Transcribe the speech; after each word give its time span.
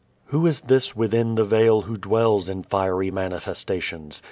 Who 0.29 0.47
is 0.47 0.61
this 0.61 0.95
within 0.95 1.35
the 1.35 1.43
veil 1.43 1.83
who 1.83 1.95
dwells 1.95 2.49
in 2.49 2.63
fiery 2.63 3.11
manifestations? 3.11 4.19